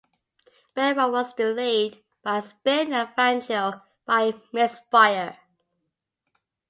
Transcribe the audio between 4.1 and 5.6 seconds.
a misfire.